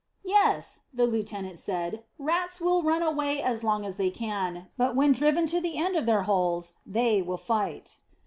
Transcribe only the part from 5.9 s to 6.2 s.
of